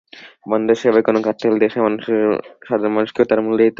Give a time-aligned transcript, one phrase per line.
[0.47, 1.81] বন্দরসেবায় কোনো ঘাটতি হলে দেশের
[2.67, 3.69] সাধারণ মানুষকেও তার মূল্য দিতে হয়।